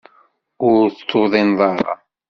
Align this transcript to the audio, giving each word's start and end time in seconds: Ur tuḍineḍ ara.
Ur 0.69 0.83
tuḍineḍ 1.09 1.59
ara. 1.71 1.93